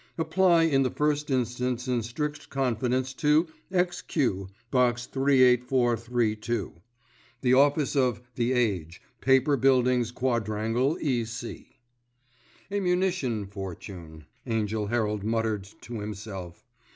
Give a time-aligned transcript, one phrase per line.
[0.17, 4.49] Apply in the first instance in strict confidence to X.Q.
[4.71, 6.73] Box 38432.
[7.41, 11.77] The office of The Age, Paper Buildings Quadrangle, E.C."
[12.71, 16.65] "A munition fortune," Angell Herald muttered to himself.